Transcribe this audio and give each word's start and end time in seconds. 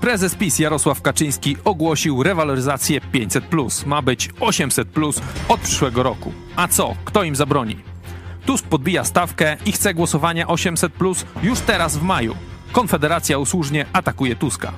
Prezes 0.00 0.34
PiS 0.34 0.58
Jarosław 0.58 1.02
Kaczyński 1.02 1.56
ogłosił 1.64 2.22
rewaloryzację 2.22 3.00
500+. 3.00 3.86
Ma 3.86 4.02
być 4.02 4.28
800+, 4.28 5.20
od 5.48 5.60
przyszłego 5.60 6.02
roku. 6.02 6.32
A 6.56 6.68
co? 6.68 6.94
Kto 7.04 7.22
im 7.22 7.36
zabroni? 7.36 7.76
Tusk 8.46 8.66
podbija 8.66 9.04
stawkę 9.04 9.56
i 9.66 9.72
chce 9.72 9.94
głosowania 9.94 10.46
800+, 10.46 11.24
już 11.42 11.60
teraz 11.60 11.96
w 11.96 12.02
maju. 12.02 12.36
Konfederacja 12.72 13.38
usłużnie 13.38 13.86
atakuje 13.92 14.36
Tuska. 14.36 14.72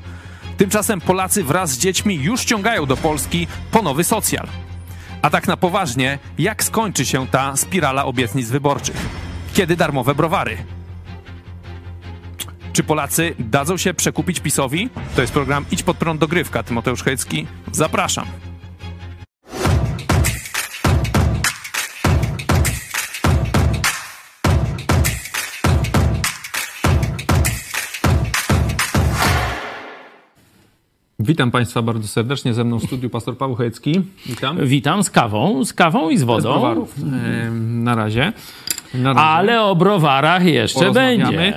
Tymczasem 0.57 1.00
Polacy 1.00 1.45
wraz 1.45 1.70
z 1.70 1.79
dziećmi 1.79 2.14
już 2.14 2.41
ściągają 2.41 2.86
do 2.86 2.96
Polski 2.96 3.46
po 3.70 3.82
nowy 3.82 4.04
socjal. 4.04 4.46
A 5.23 5.30
tak 5.30 5.46
na 5.46 5.57
poważnie, 5.57 6.18
jak 6.39 6.64
skończy 6.64 7.07
się 7.07 7.27
ta 7.27 7.57
spirala 7.57 8.04
obietnic 8.04 8.48
wyborczych? 8.48 9.09
Kiedy 9.54 9.77
darmowe 9.77 10.14
browary? 10.14 10.57
Czy 12.73 12.82
Polacy 12.82 13.34
dadzą 13.39 13.77
się 13.77 13.95
przekupić 13.95 14.41
PiSowi? 14.41 14.88
To 15.15 15.20
jest 15.20 15.33
program 15.33 15.65
Idź 15.70 15.83
pod 15.83 15.97
prąd 15.97 16.20
dogrywka. 16.20 16.62
Tymoteusz 16.62 17.02
Hecki. 17.02 17.47
Zapraszam. 17.73 18.27
Witam 31.19 31.50
Państwa 31.50 31.83
bardzo 31.83 32.09
serdecznie. 32.09 32.55
Ze 32.55 32.64
mną 32.64 32.78
w 32.78 32.84
studiu 32.84 33.11
pastor 33.11 33.36
Paweł 33.36 33.56
Chojecki. 33.56 34.00
Witam. 34.27 34.66
Witam 34.66 35.02
z 35.02 35.11
kawą, 35.11 35.64
z 35.64 35.73
kawą 35.73 36.11
i 36.11 36.19
z 36.19 36.23
wodą. 36.23 36.52
Bez 36.52 36.61
browarów. 36.61 36.95
E, 36.98 37.50
na 37.50 37.95
razie. 37.95 38.33
Na 38.95 39.12
razie. 39.12 39.27
Ale 39.27 39.62
o 39.62 39.77
browarach 39.77 40.45
jeszcze 40.45 40.92
będzie. 40.92 41.55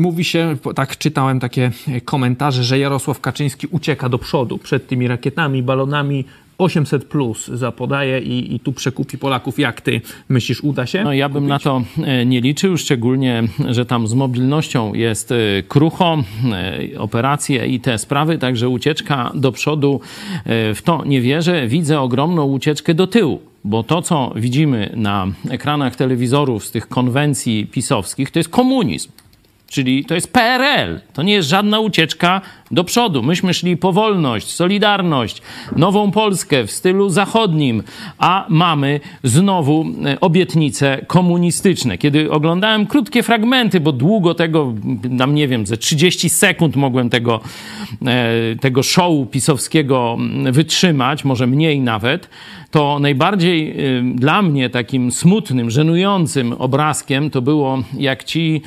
Mówi 0.00 0.24
się, 0.24 0.56
tak 0.74 0.98
czytałem 0.98 1.40
takie 1.40 1.70
komentarze, 2.04 2.64
że 2.64 2.78
Jarosław 2.78 3.20
Kaczyński 3.20 3.66
ucieka 3.66 4.08
do 4.08 4.18
przodu 4.18 4.58
przed 4.58 4.86
tymi 4.86 5.08
rakietami, 5.08 5.62
balonami 5.62 6.24
800 6.58 7.04
plus 7.04 7.46
zapodaje 7.48 8.20
i, 8.20 8.54
i 8.54 8.60
tu 8.60 8.72
przekupi 8.72 9.18
Polaków. 9.18 9.58
Jak 9.58 9.80
ty 9.80 10.00
myślisz, 10.28 10.60
uda 10.60 10.86
się? 10.86 11.04
No 11.04 11.12
ja 11.12 11.28
bym 11.28 11.42
kupić? 11.42 11.48
na 11.48 11.58
to 11.58 11.82
e, 12.04 12.26
nie 12.26 12.40
liczył, 12.40 12.76
szczególnie, 12.76 13.42
że 13.68 13.86
tam 13.86 14.06
z 14.06 14.14
mobilnością 14.14 14.94
jest 14.94 15.32
e, 15.32 15.36
krucho, 15.68 16.18
e, 16.52 16.98
operacje 16.98 17.66
i 17.66 17.80
te 17.80 17.98
sprawy, 17.98 18.38
także 18.38 18.68
ucieczka 18.68 19.32
do 19.34 19.52
przodu 19.52 20.00
w 20.46 20.80
to 20.84 21.04
nie 21.04 21.20
wierzę. 21.20 21.68
Widzę 21.68 22.00
ogromną 22.00 22.44
ucieczkę 22.44 22.94
do 22.94 23.06
tyłu. 23.06 23.40
Bo 23.64 23.82
to, 23.82 24.02
co 24.02 24.32
widzimy 24.36 24.92
na 24.96 25.26
ekranach 25.50 25.96
telewizorów 25.96 26.64
z 26.64 26.70
tych 26.70 26.88
konwencji 26.88 27.66
pisowskich, 27.66 28.30
to 28.30 28.38
jest 28.38 28.48
komunizm. 28.48 29.10
Czyli 29.70 30.04
to 30.04 30.14
jest 30.14 30.32
PRL. 30.32 31.00
To 31.12 31.22
nie 31.22 31.32
jest 31.32 31.48
żadna 31.48 31.80
ucieczka 31.80 32.40
do 32.70 32.84
przodu. 32.84 33.22
Myśmy 33.22 33.54
szli 33.54 33.76
po 33.76 33.92
wolność, 33.92 34.46
solidarność, 34.50 35.42
nową 35.76 36.10
Polskę 36.10 36.66
w 36.66 36.70
stylu 36.70 37.08
zachodnim, 37.08 37.82
a 38.18 38.46
mamy 38.48 39.00
znowu 39.24 39.86
e, 40.04 40.20
obietnice 40.20 41.04
komunistyczne. 41.06 41.98
Kiedy 41.98 42.30
oglądałem 42.30 42.86
krótkie 42.86 43.22
fragmenty, 43.22 43.80
bo 43.80 43.92
długo 43.92 44.34
tego, 44.34 44.74
nam 45.02 45.34
nie 45.34 45.48
wiem, 45.48 45.66
ze 45.66 45.76
30 45.76 46.28
sekund 46.28 46.76
mogłem 46.76 47.10
tego, 47.10 47.40
e, 48.06 48.56
tego 48.60 48.82
showu 48.82 49.26
pisowskiego 49.26 50.18
wytrzymać, 50.52 51.24
może 51.24 51.46
mniej 51.46 51.80
nawet, 51.80 52.28
to 52.70 52.98
najbardziej 52.98 53.80
y, 53.98 54.02
dla 54.14 54.42
mnie 54.42 54.70
takim 54.70 55.12
smutnym, 55.12 55.70
żenującym 55.70 56.52
obrazkiem 56.52 57.30
to 57.30 57.42
było, 57.42 57.82
jak 57.98 58.24
ci 58.24 58.62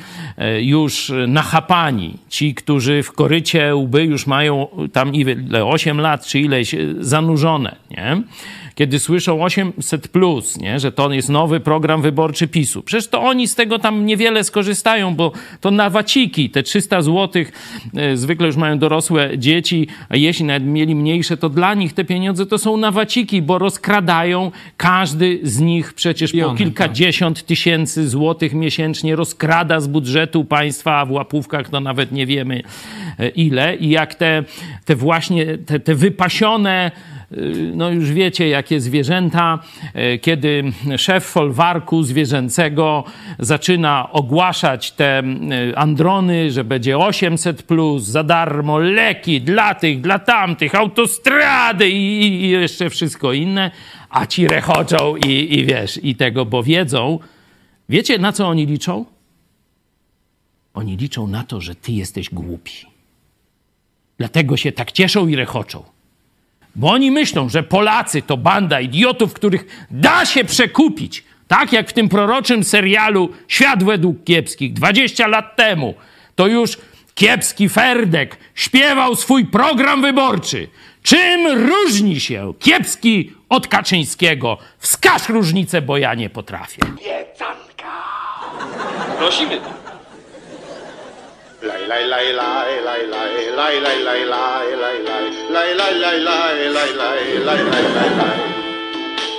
y, 0.56 0.62
już 0.62 1.12
nachapani, 1.28 2.18
ci, 2.28 2.54
którzy 2.54 3.02
w 3.02 3.12
korycie 3.12 3.76
łby 3.76 4.04
już 4.04 4.26
mają 4.26 4.66
tam 4.92 5.14
ile, 5.14 5.64
8 5.64 6.00
lat 6.00 6.26
czy 6.26 6.40
ileś 6.40 6.74
y, 6.74 6.94
zanurzone, 7.00 7.76
nie? 7.90 8.22
kiedy 8.74 8.98
słyszą 8.98 9.44
800, 9.44 10.08
plus, 10.08 10.56
nie, 10.56 10.80
że 10.80 10.92
to 10.92 11.12
jest 11.12 11.28
nowy 11.28 11.60
program 11.60 12.02
wyborczy 12.02 12.48
PiSu. 12.48 12.82
Przecież 12.82 13.08
to 13.08 13.22
oni 13.22 13.48
z 13.48 13.54
tego 13.54 13.78
tam 13.78 14.06
niewiele 14.06 14.44
skorzystają, 14.44 15.14
bo 15.14 15.32
to 15.60 15.70
na 15.70 15.90
waciki, 15.90 16.50
te 16.50 16.62
300 16.62 17.02
zł, 17.02 17.44
e, 17.96 18.16
zwykle 18.16 18.46
już 18.46 18.56
mają 18.56 18.78
dorosłe 18.78 19.38
dzieci, 19.38 19.86
a 20.08 20.16
jeśli 20.16 20.44
nawet 20.44 20.68
mieli 20.68 20.94
mniejsze, 20.94 21.36
to 21.36 21.48
dla 21.48 21.74
nich 21.74 21.92
te 21.92 22.04
pieniądze 22.04 22.46
to 22.46 22.58
są 22.58 22.76
na 22.76 22.90
waciki, 22.90 23.42
bo 23.42 23.58
rozkradają 23.58 23.93
każdy 24.76 25.40
z 25.42 25.60
nich 25.60 25.94
przecież 25.94 26.32
po 26.32 26.54
kilkadziesiąt 26.54 27.46
tysięcy 27.46 28.08
złotych 28.08 28.54
miesięcznie 28.54 29.16
rozkrada 29.16 29.80
z 29.80 29.86
budżetu 29.86 30.44
państwa, 30.44 30.98
a 30.98 31.06
w 31.06 31.10
łapówkach 31.10 31.68
to 31.68 31.80
nawet 31.80 32.12
nie 32.12 32.26
wiemy 32.26 32.62
e, 33.18 33.28
ile. 33.28 33.76
I 33.76 33.90
jak 33.90 34.14
te, 34.14 34.44
te 34.84 34.96
właśnie, 34.96 35.58
te, 35.58 35.80
te 35.80 35.94
wypasione 35.94 36.90
no 37.74 37.90
już 37.90 38.12
wiecie, 38.12 38.48
jakie 38.48 38.80
zwierzęta, 38.80 39.58
y, 40.14 40.18
kiedy 40.18 40.62
szef 40.96 41.24
folwarku 41.24 42.02
zwierzęcego 42.02 43.04
zaczyna 43.38 44.12
ogłaszać 44.12 44.92
te 44.92 45.22
y, 45.70 45.76
androny, 45.76 46.50
że 46.50 46.64
będzie 46.64 46.98
800 46.98 47.62
plus, 47.62 48.02
za 48.02 48.22
darmo, 48.22 48.78
leki 48.78 49.40
dla 49.40 49.74
tych, 49.74 50.00
dla 50.00 50.18
tamtych, 50.18 50.74
autostrady 50.74 51.90
i, 51.90 52.44
i 52.44 52.48
jeszcze 52.48 52.90
wszystko 52.90 53.32
inne, 53.32 53.70
a 54.10 54.26
ci 54.26 54.48
rechoczą 54.48 55.16
i, 55.16 55.58
i 55.58 55.66
wiesz, 55.66 56.00
i 56.02 56.16
tego, 56.16 56.44
bo 56.44 56.62
wiedzą. 56.62 57.18
Wiecie, 57.88 58.18
na 58.18 58.32
co 58.32 58.48
oni 58.48 58.66
liczą? 58.66 59.04
Oni 60.74 60.96
liczą 60.96 61.26
na 61.26 61.44
to, 61.44 61.60
że 61.60 61.74
ty 61.74 61.92
jesteś 61.92 62.30
głupi. 62.30 62.72
Dlatego 64.18 64.56
się 64.56 64.72
tak 64.72 64.92
cieszą 64.92 65.28
i 65.28 65.36
rechoczą. 65.36 65.93
Bo 66.76 66.90
oni 66.90 67.10
myślą, 67.10 67.48
że 67.48 67.62
Polacy 67.62 68.22
to 68.22 68.36
banda 68.36 68.80
idiotów, 68.80 69.32
których 69.32 69.86
da 69.90 70.24
się 70.24 70.44
przekupić. 70.44 71.24
Tak 71.48 71.72
jak 71.72 71.90
w 71.90 71.92
tym 71.92 72.08
proroczym 72.08 72.64
serialu 72.64 73.30
Świat 73.48 73.84
według 73.84 74.24
kiepskich 74.24 74.72
20 74.72 75.26
lat 75.26 75.56
temu. 75.56 75.94
To 76.34 76.46
już 76.46 76.78
kiepski 77.14 77.68
Ferdek 77.68 78.36
śpiewał 78.54 79.16
swój 79.16 79.46
program 79.46 80.02
wyborczy. 80.02 80.68
Czym 81.02 81.68
różni 81.68 82.20
się 82.20 82.52
kiepski 82.58 83.32
od 83.48 83.68
Kaczyńskiego? 83.68 84.58
Wskaż 84.78 85.28
różnicę, 85.28 85.82
bo 85.82 85.96
ja 85.96 86.14
nie 86.14 86.30
potrafię. 86.30 86.82
Piecanka! 86.82 88.02
Prosimy. 89.18 89.60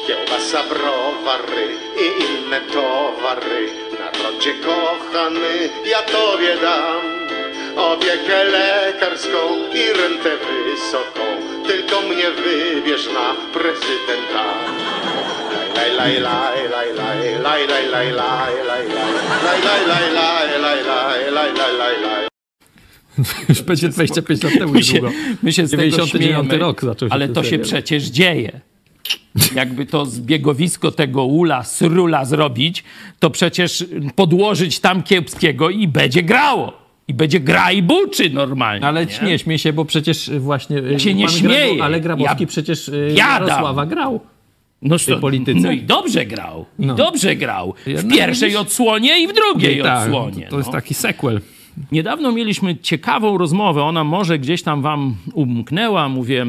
Kiełbasa, 0.07 0.63
browary 0.69 1.67
i 1.97 2.07
inne 2.23 2.61
towary, 2.61 3.69
narodzie 3.99 4.53
kochany, 4.53 5.69
ja 5.85 6.01
tobie 6.01 6.55
dam. 6.61 7.15
Opiekę 7.75 8.43
lekarską 8.43 9.39
i 9.73 9.93
rentę 9.93 10.37
wysoką, 10.37 11.23
tylko 11.67 12.01
mnie 12.01 12.31
wybierz 12.31 13.07
na 13.07 13.35
prezydenta. 13.53 14.43
Będzie 23.65 23.89
25 23.89 24.43
lat 24.43 24.53
temu 24.53 24.73
my 24.73 24.83
się, 24.83 25.01
my 25.43 25.53
się 25.53 25.67
z 25.67 25.71
99 25.71 26.51
rok 26.51 26.81
zaczął 26.81 27.09
się 27.09 27.13
Ale 27.13 27.29
to 27.29 27.43
się 27.43 27.59
przecież 27.59 28.03
dzieje. 28.03 28.61
Jakby 29.55 29.85
to 29.85 30.05
zbiegowisko 30.05 30.91
tego 30.91 31.23
ula, 31.23 31.63
srula 31.63 32.25
zrobić, 32.25 32.83
to 33.19 33.29
przecież 33.29 33.85
podłożyć 34.15 34.79
tam 34.79 35.03
kiepskiego 35.03 35.69
i 35.69 35.87
będzie 35.87 36.23
grało. 36.23 36.85
I 37.07 37.13
będzie 37.13 37.39
gra 37.39 37.71
i 37.71 37.81
buczy 37.81 38.29
normalnie. 38.29 38.87
Ale 38.87 39.05
nie, 39.05 39.19
nie 39.23 39.39
śmiej 39.39 39.59
się, 39.59 39.73
bo 39.73 39.85
przecież 39.85 40.31
właśnie... 40.39 40.77
Ja 40.77 40.99
się 40.99 41.13
nie 41.13 41.29
śmieję. 41.29 41.83
ale 41.83 42.01
Grabowski 42.01 42.43
ja, 42.43 42.47
przecież 42.47 42.91
Jarosława 43.15 43.85
grał. 43.85 44.19
No, 44.85 44.97
w 44.97 45.19
polityce. 45.21 45.59
no 45.59 45.71
i 45.71 45.81
dobrze 45.81 46.25
grał. 46.25 46.65
I 46.79 46.85
no. 46.85 46.95
dobrze 46.95 47.35
grał. 47.35 47.73
W 47.87 48.07
pierwszej 48.09 48.57
odsłonie 48.57 49.23
i 49.23 49.27
w 49.27 49.33
drugiej 49.33 49.81
tak, 49.81 50.03
odsłonie. 50.03 50.47
To 50.47 50.57
jest 50.57 50.67
no. 50.67 50.73
taki 50.73 50.93
sequel. 50.93 51.41
Niedawno 51.91 52.31
mieliśmy 52.31 52.77
ciekawą 52.77 53.37
rozmowę. 53.37 53.83
Ona 53.83 54.03
może 54.03 54.39
gdzieś 54.39 54.63
tam 54.63 54.81
wam 54.81 55.15
umknęła. 55.33 56.09
Mówię 56.09 56.45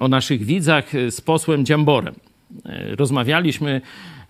o 0.00 0.08
naszych 0.08 0.44
widzach 0.44 0.92
z 1.10 1.20
posłem 1.20 1.64
Dziamborem. 1.64 2.14
E, 2.66 2.96
rozmawialiśmy 2.96 3.80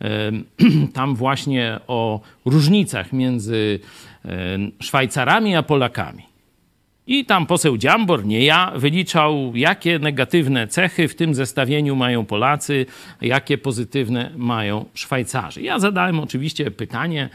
e, 0.00 0.32
tam 0.94 1.14
właśnie 1.14 1.80
o 1.86 2.20
różnicach 2.44 3.12
między 3.12 3.80
e, 4.24 4.58
Szwajcarami 4.80 5.56
a 5.56 5.62
Polakami. 5.62 6.22
I 7.08 7.24
tam 7.24 7.46
poseł 7.46 7.76
Dziambor, 7.76 8.26
nie 8.26 8.44
ja, 8.44 8.72
wyliczał, 8.76 9.52
jakie 9.54 9.98
negatywne 9.98 10.66
cechy 10.66 11.08
w 11.08 11.14
tym 11.14 11.34
zestawieniu 11.34 11.96
mają 11.96 12.26
Polacy, 12.26 12.86
jakie 13.20 13.58
pozytywne 13.58 14.30
mają 14.36 14.84
Szwajcarzy. 14.94 15.62
Ja 15.62 15.78
zadałem 15.78 16.20
oczywiście 16.20 16.70
pytanie, 16.70 17.28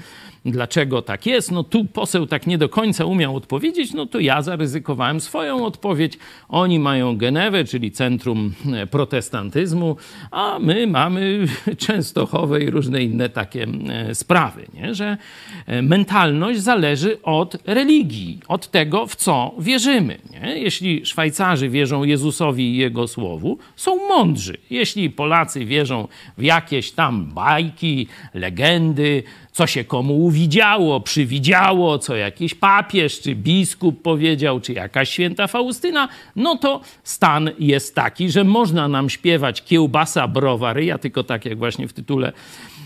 dlaczego 0.46 1.02
tak 1.02 1.26
jest. 1.26 1.52
No 1.52 1.64
tu 1.64 1.86
poseł 1.86 2.28
tak 2.28 2.48
nie 2.48 2.58
do 2.58 2.70
końca 2.70 3.06
umiał 3.06 3.36
odpowiedzieć, 3.36 3.94
no 3.94 4.06
to 4.06 4.20
ja 4.20 4.42
zaryzykowałem 4.42 5.20
swoją 5.20 5.66
odpowiedź. 5.66 6.18
Oni 6.50 6.80
mają 6.80 7.18
Genewę, 7.18 7.64
czyli 7.64 7.92
centrum 7.92 8.54
e, 8.74 8.88
protestantyzmu, 8.88 9.98
a 10.32 10.60
my 10.60 10.88
mamy 10.88 11.46
Częstochowe 11.88 12.64
i 12.64 12.70
różne 12.70 13.04
inne 13.04 13.30
takie 13.30 13.68
e, 13.90 14.16
sprawy, 14.16 14.66
nie? 14.74 14.96
że 14.96 15.18
e, 15.66 15.82
mentalność 15.82 16.60
zależy 16.60 17.22
od 17.22 17.58
religii, 17.66 18.40
od 18.48 18.72
tego, 18.72 19.08
w 19.08 19.16
co 19.16 19.56
wierzymy. 19.64 20.18
Nie? 20.32 20.60
Jeśli 20.60 21.06
Szwajcarzy 21.06 21.70
wierzą 21.70 22.04
Jezusowi 22.04 22.64
i 22.64 22.78
Jego 22.78 23.08
Słowu, 23.08 23.58
są 23.76 24.08
mądrzy. 24.08 24.58
Jeśli 24.70 25.10
Polacy 25.10 25.66
wierzą 25.66 26.08
w 26.38 26.44
jakieś 26.44 26.92
tam 26.92 27.26
bajki, 27.26 28.08
legendy, 28.34 29.24
co 29.52 29.68
się 29.68 29.84
komu 29.84 30.26
uwidziało, 30.26 31.02
przywidziało, 31.02 32.00
co 32.00 32.16
jakiś 32.16 32.56
papież 32.56 33.22
czy 33.22 33.36
biskup 33.36 34.02
powiedział, 34.02 34.60
czy 34.60 34.74
jakaś 34.74 35.10
święta 35.10 35.48
Faustyna, 35.48 36.08
no 36.36 36.58
to 36.58 36.82
stan 37.04 37.50
jest 37.60 37.96
taki, 37.96 38.32
że 38.32 38.44
można 38.44 38.88
nam 38.88 39.10
śpiewać 39.10 39.64
kiełbasa, 39.64 40.28
browary. 40.28 40.86
Ja 40.86 40.98
tylko 40.98 41.24
tak 41.24 41.46
jak 41.46 41.58
właśnie 41.58 41.88
w 41.88 41.94
tytule, 41.94 42.34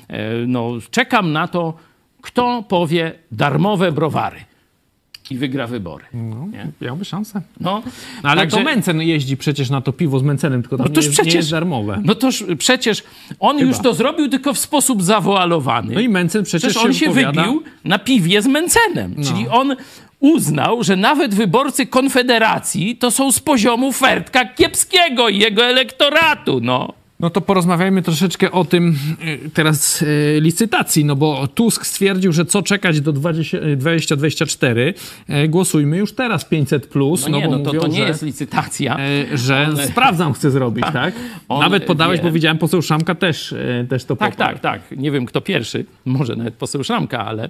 e, 0.07 0.33
no 0.47 0.71
czekam 0.91 1.31
na 1.31 1.47
to, 1.47 1.73
kto 2.21 2.63
powie 2.67 3.11
darmowe 3.31 3.91
browary 3.91 4.56
i 5.31 5.37
wygra 5.37 5.67
wybory. 5.67 6.05
No, 6.13 6.47
miałby 6.81 7.05
szansę. 7.05 7.41
No, 7.59 7.81
No, 8.23 8.29
ale 8.29 8.41
także- 8.41 8.57
to 8.57 8.63
Mencen 8.63 9.01
jeździ 9.01 9.37
przecież 9.37 9.69
na 9.69 9.81
to 9.81 9.93
piwo 9.93 10.19
z 10.19 10.23
Mencenem, 10.23 10.61
tylko 10.61 10.77
tam 10.77 10.83
No 10.85 10.89
nie, 10.89 10.95
toż 10.95 11.05
jest, 11.05 11.13
przecież- 11.15 11.33
nie 11.33 11.37
jest 11.37 11.51
darmowe. 11.51 12.01
No 12.05 12.15
toż 12.15 12.43
przecież 12.57 13.03
on 13.39 13.59
już 13.59 13.79
to 13.79 13.93
zrobił 13.93 14.29
tylko 14.29 14.53
w 14.53 14.57
sposób 14.59 15.03
zawoalowany. 15.03 15.93
No 15.93 15.99
i 15.99 16.09
Mencen 16.09 16.43
przecież 16.43 16.69
Przecież 16.73 16.85
on 16.85 16.93
się 16.93 17.05
wypowiada- 17.09 17.41
wybił 17.43 17.63
na 17.83 17.99
piwie 17.99 18.41
z 18.41 18.47
Mencenem. 18.47 19.15
Czyli 19.23 19.47
on 19.47 19.75
uznał, 20.19 20.83
że 20.83 20.95
nawet 20.95 21.35
wyborcy 21.35 21.85
Konfederacji 21.85 22.95
to 22.97 23.11
są 23.11 23.31
z 23.31 23.39
poziomu 23.39 23.91
Fertka 23.91 24.45
Kiepskiego 24.45 25.29
i 25.29 25.37
jego 25.37 25.65
elektoratu. 25.65 26.59
No. 26.63 26.93
No 27.19 27.29
to 27.29 27.41
porozmawiajmy 27.41 28.01
troszeczkę 28.01 28.51
o 28.51 28.65
tym 28.65 28.95
y, 29.45 29.49
teraz 29.49 30.01
y, 30.01 30.37
licytacji, 30.41 31.05
no 31.05 31.15
bo 31.15 31.47
Tusk 31.47 31.85
stwierdził, 31.85 32.31
że 32.33 32.45
co 32.45 32.61
czekać 32.63 33.01
do 33.01 33.13
20, 33.13 33.57
y, 33.57 33.75
2024, 33.75 34.93
y, 35.29 35.47
głosujmy 35.47 35.97
już 35.97 36.13
teraz 36.13 36.51
500+, 36.51 36.79
plus, 36.79 37.23
No 37.23 37.29
no, 37.29 37.37
nie, 37.37 37.45
bo 37.45 37.51
no 37.51 37.57
to, 37.59 37.65
mówią, 37.65 37.79
to 37.79 37.87
nie 37.87 37.97
że, 38.01 38.07
jest 38.07 38.21
licytacja. 38.23 38.97
y, 39.33 39.37
że 39.37 39.69
sprawdzam 39.87 40.33
chce 40.33 40.51
zrobić, 40.51 40.85
tak? 40.93 41.13
on 41.49 41.59
Nawet 41.61 41.83
podałeś, 41.85 42.19
wie. 42.19 42.23
bo 42.23 42.31
widziałem 42.31 42.57
poseł 42.57 42.81
Szamka 42.81 43.15
też, 43.15 43.51
y, 43.51 43.85
też 43.89 44.05
to 44.05 44.15
Tak, 44.15 44.31
poparł. 44.35 44.59
tak, 44.59 44.81
tak. 44.89 44.97
Nie 44.97 45.11
wiem, 45.11 45.25
kto 45.25 45.41
pierwszy, 45.41 45.85
może 46.05 46.35
nawet 46.35 46.53
poseł 46.53 46.83
Szramka, 46.83 47.25
ale 47.25 47.49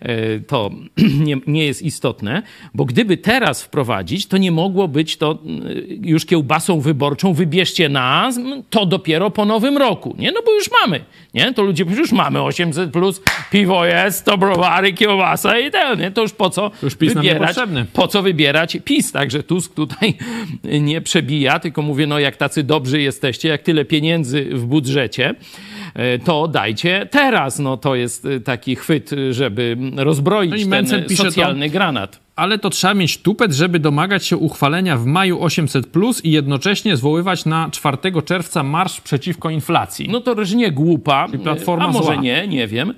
e, 0.00 0.40
to 0.40 0.70
nie, 1.26 1.36
nie 1.46 1.64
jest 1.66 1.82
istotne, 1.82 2.42
bo 2.74 2.84
gdyby 2.84 3.16
teraz 3.16 3.62
wprowadzić, 3.62 4.26
to 4.26 4.36
nie 4.38 4.52
mogło 4.52 4.88
być 4.88 5.16
to 5.16 5.32
e, 5.32 6.08
już 6.08 6.24
kiełbasą 6.26 6.80
wyborczą, 6.80 7.32
wybierzcie 7.34 7.88
nas, 7.88 8.40
to 8.70 8.86
dopiero 8.98 9.30
po 9.30 9.44
nowym 9.44 9.76
roku, 9.78 10.14
nie? 10.18 10.32
No 10.32 10.40
bo 10.46 10.54
już 10.54 10.70
mamy, 10.82 11.00
nie? 11.34 11.54
To 11.54 11.62
ludzie 11.62 11.84
już 11.84 12.12
mamy 12.12 12.42
800 12.42 12.90
plus, 12.90 13.20
piwo 13.50 13.84
jest, 13.86 14.24
to 14.24 14.38
browary, 14.38 14.92
kiełbasa 14.92 15.58
i 15.58 15.70
ten, 15.70 15.98
nie? 16.00 16.10
To 16.10 16.22
już 16.22 16.32
po 16.32 16.50
co 16.50 16.70
już 16.82 16.94
PiS 16.96 17.14
wybierać, 17.14 17.56
po 17.92 18.08
co 18.08 18.22
wybierać 18.22 18.78
PiS? 18.84 19.12
Także 19.12 19.42
Tusk 19.42 19.74
tutaj 19.74 20.14
nie 20.80 21.00
przebija, 21.00 21.58
tylko 21.58 21.82
mówię, 21.82 22.06
no 22.06 22.18
jak 22.18 22.36
tacy 22.36 22.62
dobrzy 22.62 23.00
jesteście, 23.02 23.48
jak 23.48 23.62
tyle 23.62 23.84
pieniędzy 23.84 24.44
w 24.44 24.64
budżecie, 24.66 25.34
e, 25.94 26.18
to 26.18 26.48
dajcie 26.48 27.06
teraz. 27.10 27.58
No 27.58 27.76
to 27.76 27.94
jest 27.94 28.24
e, 28.26 28.40
taki 28.40 28.76
chwyt, 28.76 29.10
żeby 29.30 29.76
rozbroić 29.96 30.66
No 30.66 30.76
ten 30.76 31.04
pisze 31.04 31.22
to- 31.24 31.30
socjalny 31.30 31.68
granat. 31.70 32.27
Ale 32.38 32.58
to 32.58 32.70
trzeba 32.70 32.94
mieć 32.94 33.18
tupet, 33.18 33.52
żeby 33.52 33.78
domagać 33.78 34.26
się 34.26 34.36
uchwalenia 34.36 34.96
w 34.96 35.06
maju 35.06 35.38
800+, 35.38 35.82
plus 35.82 36.24
i 36.24 36.30
jednocześnie 36.30 36.96
zwoływać 36.96 37.44
na 37.44 37.70
4 37.70 37.98
czerwca 38.24 38.62
marsz 38.62 39.00
przeciwko 39.00 39.50
inflacji. 39.50 40.08
No 40.08 40.20
to 40.20 40.34
też 40.34 40.54
nie 40.54 40.72
głupa, 40.72 41.26
Czyli 41.30 41.42
Platforma 41.42 41.84
a 41.84 41.88
może 41.88 42.04
zła. 42.04 42.14
nie, 42.14 42.48
nie 42.48 42.66
wiem. 42.66 42.94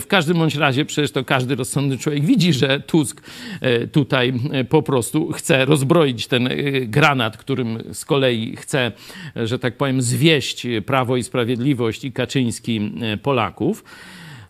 W 0.00 0.06
każdym 0.06 0.38
bądź 0.38 0.54
razie 0.54 0.84
przecież 0.84 1.12
to 1.12 1.24
każdy 1.24 1.54
rozsądny 1.54 1.98
człowiek 1.98 2.24
widzi, 2.24 2.52
że 2.52 2.80
Tusk 2.80 3.22
e, 3.60 3.86
tutaj 3.86 4.32
e, 4.52 4.64
po 4.64 4.82
prostu 4.82 5.32
chce 5.32 5.64
rozbroić 5.64 6.26
ten 6.26 6.46
e, 6.46 6.52
granat, 6.80 7.36
którym 7.36 7.78
z 7.92 8.04
kolei 8.04 8.56
chce, 8.56 8.92
że 9.36 9.58
tak 9.58 9.76
powiem, 9.76 10.02
zwieść 10.02 10.66
Prawo 10.86 11.16
i 11.16 11.22
Sprawiedliwość 11.22 12.04
i 12.04 12.12
Kaczyński 12.12 12.92
Polaków. 13.22 13.84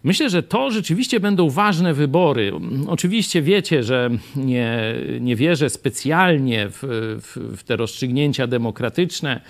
Myślę, 0.05 0.31
że 0.31 0.43
to 0.43 0.70
rzeczywiście 0.70 1.20
będą 1.20 1.50
ważne 1.50 1.94
wybory. 1.94 2.52
Oczywiście 2.88 3.43
wiecie, 3.43 3.82
że 3.82 4.11
nie, 4.37 4.94
nie 5.20 5.37
wierzę 5.37 5.70
specjalnie 5.70 6.69
w, 6.69 6.79
w, 7.23 7.56
w 7.56 7.62
te 7.62 7.76
rozstrzygnięcia 7.76 8.47
demokratyczne, 8.47 9.41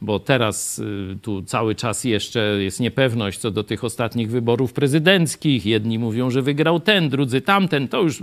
bo 0.00 0.18
teraz 0.18 0.78
y, 0.78 1.18
tu 1.22 1.42
cały 1.42 1.74
czas 1.74 2.04
jeszcze 2.04 2.40
jest 2.40 2.80
niepewność 2.80 3.38
co 3.38 3.50
do 3.50 3.64
tych 3.64 3.84
ostatnich 3.84 4.30
wyborów 4.30 4.72
prezydenckich. 4.72 5.66
Jedni 5.66 5.98
mówią, 5.98 6.30
że 6.30 6.42
wygrał 6.42 6.80
ten, 6.80 7.08
drudzy 7.08 7.40
tamten. 7.40 7.88
To 7.88 8.02
już 8.02 8.22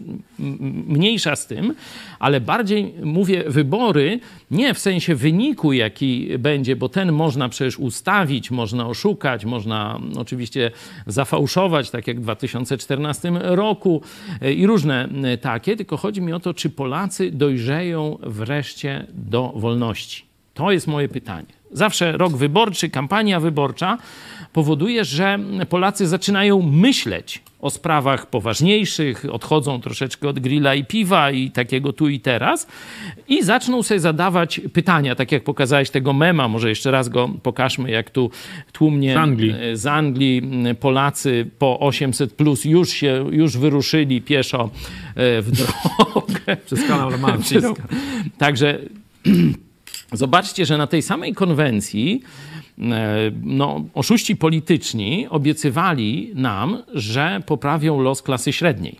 mniejsza 0.88 1.36
z 1.36 1.48
tym, 1.48 1.74
ale 2.19 2.42
bardziej 2.42 2.94
mówię 3.04 3.44
wybory 3.48 4.19
nie 4.51 4.74
w 4.74 4.80
sensie 4.80 5.16
wyniku, 5.16 5.74
jaki 5.74 6.30
będzie, 6.39 6.75
bo 6.75 6.89
ten 6.89 7.12
można 7.12 7.50
przecież 7.50 7.80
ustawić, 7.80 8.51
można 8.51 8.88
oszukać, 8.88 9.45
można 9.45 10.00
oczywiście 10.18 10.72
zafałszować, 11.07 11.89
tak 11.89 12.07
jak 12.07 12.19
w 12.19 12.24
2014 12.24 13.31
roku 13.42 14.01
y, 14.44 14.54
i 14.54 14.68
różne 14.68 15.10
y, 15.33 15.38
takie, 15.38 15.75
tylko 15.75 15.98
chodzi 15.98 16.22
mi 16.22 16.33
o 16.33 16.39
to, 16.39 16.54
czy 16.54 16.69
Polacy 16.69 17.31
dojrzeją 17.31 18.18
wreszcie 18.24 19.07
do 19.13 19.54
wolności. 19.56 20.25
To 20.54 20.72
jest 20.72 20.88
moje 20.88 21.10
pytanie. 21.10 21.64
Zawsze 21.75 22.12
rok 22.12 22.33
wyborczy, 22.38 22.89
kampania 22.89 23.39
wyborcza 23.39 23.98
powoduje, 24.54 25.06
że 25.06 25.39
Polacy 25.69 26.07
zaczynają 26.07 26.62
myśleć 26.62 27.42
o 27.60 27.69
sprawach 27.69 28.30
poważniejszych, 28.30 29.25
odchodzą 29.31 29.81
troszeczkę 29.81 30.30
od 30.30 30.39
grilla 30.39 30.75
i 30.75 30.86
piwa 30.86 31.31
i 31.31 31.51
takiego 31.51 31.94
tu 31.94 32.10
i 32.10 32.19
teraz 32.19 32.68
i 33.27 33.44
zaczną 33.44 33.83
sobie 33.83 34.00
zadawać 34.00 34.62
pytania, 34.74 35.16
tak 35.16 35.31
jak 35.31 35.44
pokazałeś 35.44 35.89
tego 35.89 36.13
mema, 36.13 36.48
może 36.48 36.69
jeszcze 36.69 36.92
raz 36.92 37.10
go 37.10 37.30
pokażmy, 37.44 37.92
jak 37.92 38.10
tu 38.10 38.30
tłumnie 38.72 39.13
Z 39.13 39.18
Anglii. 39.18 39.54
e, 39.62 39.77
z 39.77 39.86
Anglii 39.86 40.42
Polacy 40.80 41.50
po 41.60 41.80
800 41.80 42.33
plus 42.33 42.66
już 42.66 42.89
się, 42.89 43.25
już 43.31 43.57
wyruszyli 43.57 44.22
pieszo 44.22 44.69
e, 45.16 45.42
w 45.42 45.51
drogę. 45.51 46.57
Przez 46.66 46.88
kanał. 46.88 47.12
Przez- 47.41 47.65
Także 48.38 48.79
zobaczcie, 50.13 50.65
że 50.65 50.77
na 50.77 50.88
tej 50.88 51.01
samej 51.01 51.33
konwencji 51.33 52.21
e, 52.79 53.31
no, 53.43 53.85
oszuści 53.93 54.35
polityczni 54.35 55.27
obiecywali 55.29 56.31
nam, 56.35 56.83
że 56.93 57.41
poprawią 57.45 58.01
los 58.01 58.21
klasy 58.21 58.53
średniej. 58.53 59.00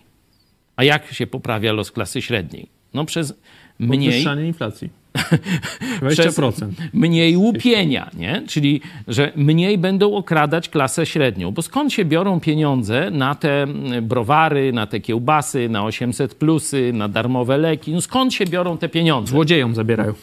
A 0.76 0.84
jak 0.84 1.12
się 1.12 1.26
poprawia 1.26 1.72
los 1.72 1.92
klasy 1.92 2.22
średniej? 2.22 2.68
No 2.94 3.04
przez 3.04 3.34
mniej 3.78 4.10
Podwyższanie 4.10 4.46
inflacji. 4.46 4.88
przez 6.10 6.38
20%. 6.38 6.70
mniej 6.92 7.36
łupienia, 7.36 8.10
nie? 8.14 8.42
Czyli, 8.48 8.80
że 9.08 9.32
mniej 9.36 9.78
będą 9.78 10.14
okradać 10.14 10.68
klasę 10.68 11.06
średnią. 11.06 11.50
Bo 11.50 11.62
skąd 11.62 11.92
się 11.92 12.04
biorą 12.04 12.40
pieniądze 12.40 13.10
na 13.10 13.34
te 13.34 13.66
browary, 14.02 14.72
na 14.72 14.86
te 14.86 15.00
kiełbasy, 15.00 15.68
na 15.68 15.84
800 15.84 16.34
plusy, 16.34 16.92
na 16.94 17.08
darmowe 17.08 17.58
leki? 17.58 17.92
No 17.92 18.00
skąd 18.00 18.34
się 18.34 18.44
biorą 18.44 18.78
te 18.78 18.88
pieniądze? 18.88 19.30
Złodziejom 19.30 19.74
zabierają. 19.74 20.14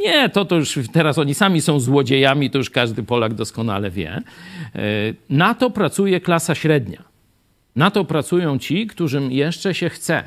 Nie, 0.00 0.28
to, 0.28 0.44
to 0.44 0.56
już 0.56 0.78
teraz 0.92 1.18
oni 1.18 1.34
sami 1.34 1.60
są 1.60 1.80
złodziejami, 1.80 2.50
to 2.50 2.58
już 2.58 2.70
każdy 2.70 3.02
Polak 3.02 3.34
doskonale 3.34 3.90
wie. 3.90 4.12
E, 4.12 4.22
Na 5.30 5.54
to 5.54 5.70
pracuje 5.70 6.20
klasa 6.20 6.54
średnia. 6.54 7.02
Na 7.76 7.90
to 7.90 8.04
pracują 8.04 8.58
ci, 8.58 8.86
którym 8.86 9.32
jeszcze 9.32 9.74
się 9.74 9.88
chce, 9.88 10.22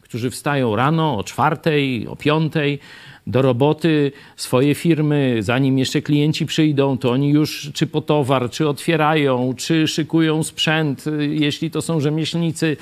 którzy 0.00 0.30
wstają 0.30 0.76
rano 0.76 1.18
o 1.18 1.24
czwartej, 1.24 2.06
o 2.08 2.16
piątej 2.16 2.78
do 3.26 3.42
roboty 3.42 4.12
swoje 4.36 4.74
firmy, 4.74 5.36
zanim 5.40 5.78
jeszcze 5.78 6.02
klienci 6.02 6.46
przyjdą, 6.46 6.98
to 6.98 7.10
oni 7.10 7.30
już 7.30 7.70
czy 7.74 7.86
po 7.86 8.00
towar, 8.00 8.50
czy 8.50 8.68
otwierają, 8.68 9.54
czy 9.56 9.88
szykują 9.88 10.42
sprzęt, 10.42 11.06
y, 11.06 11.26
jeśli 11.26 11.70
to 11.70 11.82
są 11.82 12.00
rzemieślnicy 12.00 12.76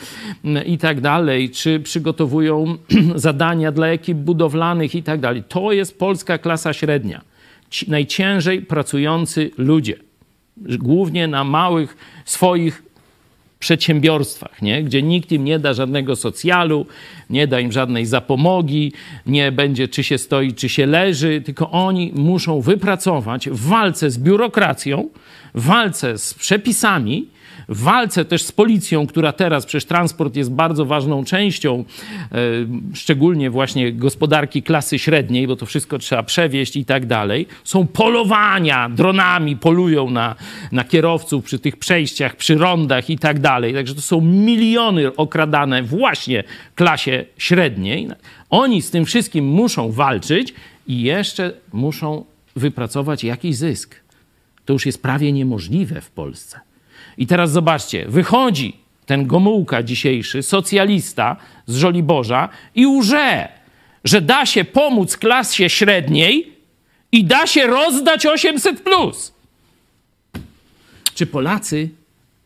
mm, 0.44 0.66
i 0.66 0.78
tak 0.78 1.00
dalej, 1.00 1.50
czy 1.50 1.80
przygotowują 1.80 2.76
zadania 3.14 3.72
dla 3.72 3.86
ekip 3.86 4.18
budowlanych 4.18 4.94
i 4.94 5.02
tak 5.02 5.20
dalej. 5.20 5.42
To 5.48 5.72
jest 5.72 5.98
polska 5.98 6.38
klasa 6.38 6.72
średnia. 6.72 7.20
Ci 7.70 7.90
najciężej 7.90 8.62
pracujący 8.62 9.50
ludzie. 9.58 9.96
Głównie 10.56 11.28
na 11.28 11.44
małych 11.44 11.96
swoich 12.24 12.82
przedsiębiorstwach, 13.64 14.62
nie? 14.62 14.82
gdzie 14.82 15.02
nikt 15.02 15.32
im 15.32 15.44
nie 15.44 15.58
da 15.58 15.74
żadnego 15.74 16.16
socjalu, 16.16 16.86
nie 17.30 17.46
da 17.46 17.60
im 17.60 17.72
żadnej 17.72 18.06
zapomogi, 18.06 18.92
nie 19.26 19.52
będzie 19.52 19.88
czy 19.88 20.04
się 20.04 20.18
stoi, 20.18 20.52
czy 20.52 20.68
się 20.68 20.86
leży, 20.86 21.42
tylko 21.44 21.70
oni 21.70 22.12
muszą 22.14 22.60
wypracować 22.60 23.48
w 23.48 23.68
walce 23.68 24.10
z 24.10 24.18
biurokracją, 24.18 25.08
w 25.54 25.64
walce 25.66 26.18
z 26.18 26.34
przepisami, 26.34 27.26
w 27.68 27.82
walce 27.82 28.24
też 28.24 28.42
z 28.42 28.52
policją, 28.52 29.06
która 29.06 29.32
teraz, 29.32 29.66
przecież 29.66 29.84
transport 29.84 30.36
jest 30.36 30.50
bardzo 30.50 30.84
ważną 30.84 31.24
częścią, 31.24 31.84
e, 32.32 32.36
szczególnie 32.94 33.50
właśnie 33.50 33.92
gospodarki 33.92 34.62
klasy 34.62 34.98
średniej, 34.98 35.46
bo 35.46 35.56
to 35.56 35.66
wszystko 35.66 35.98
trzeba 35.98 36.22
przewieźć 36.22 36.76
i 36.76 36.84
tak 36.84 37.06
dalej. 37.06 37.46
Są 37.64 37.86
polowania, 37.86 38.88
dronami 38.88 39.56
polują 39.56 40.10
na, 40.10 40.34
na 40.72 40.84
kierowców 40.84 41.44
przy 41.44 41.58
tych 41.58 41.76
przejściach, 41.76 42.36
przy 42.36 42.54
rondach 42.54 43.10
i 43.10 43.18
tak 43.18 43.38
dalej. 43.38 43.74
Także 43.74 43.94
to 43.94 44.00
są 44.00 44.20
miliony 44.20 45.16
okradane 45.16 45.82
właśnie 45.82 46.44
klasie 46.74 47.24
średniej. 47.38 48.08
Oni 48.50 48.82
z 48.82 48.90
tym 48.90 49.04
wszystkim 49.04 49.44
muszą 49.44 49.92
walczyć 49.92 50.54
i 50.86 51.02
jeszcze 51.02 51.52
muszą 51.72 52.24
wypracować 52.56 53.24
jakiś 53.24 53.56
zysk. 53.56 53.96
To 54.64 54.72
już 54.72 54.86
jest 54.86 55.02
prawie 55.02 55.32
niemożliwe 55.32 56.00
w 56.00 56.10
Polsce. 56.10 56.60
I 57.18 57.26
teraz 57.26 57.50
zobaczcie, 57.52 58.04
wychodzi 58.08 58.76
ten 59.06 59.26
Gomułka 59.26 59.82
dzisiejszy, 59.82 60.42
socjalista 60.42 61.36
z 61.66 61.76
Żoliborza 61.76 62.48
i 62.74 62.86
łże, 62.86 63.48
że 64.04 64.20
da 64.20 64.46
się 64.46 64.64
pomóc 64.64 65.16
klasie 65.16 65.70
średniej 65.70 66.52
i 67.12 67.24
da 67.24 67.46
się 67.46 67.66
rozdać 67.66 68.26
800+. 68.26 68.76
Plus. 68.76 69.32
Czy 71.14 71.26
Polacy 71.26 71.88